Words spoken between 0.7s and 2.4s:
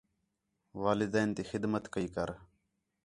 وَالدین تی خدمت کَئی کر